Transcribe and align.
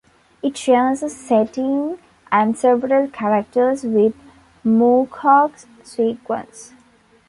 It 0.41 0.57
shares 0.57 1.03
a 1.03 1.09
setting 1.11 1.99
and 2.31 2.57
several 2.57 3.07
characters 3.07 3.83
with 3.83 4.15
Moorcock's 4.65 5.67
sequence. 5.83 6.73